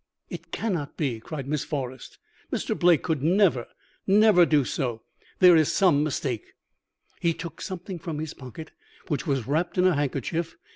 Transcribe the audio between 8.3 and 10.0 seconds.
pocket which was wrapped in a